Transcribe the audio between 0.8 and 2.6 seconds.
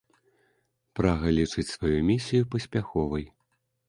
Прага лічыць сваю місію